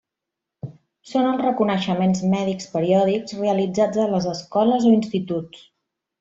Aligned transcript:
Són 1.09 1.27
els 1.31 1.43
reconeixements 1.45 2.21
mèdics 2.31 2.71
periòdics 2.77 3.37
realitzats 3.43 4.01
a 4.05 4.07
les 4.15 4.27
escoles 4.33 4.89
o 4.91 4.97
instituts. 4.97 5.63